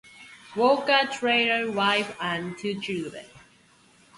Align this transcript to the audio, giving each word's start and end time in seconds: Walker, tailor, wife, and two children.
Walker, 0.55 1.07
tailor, 1.13 1.71
wife, 1.71 2.17
and 2.19 2.57
two 2.57 2.81
children. 2.81 3.25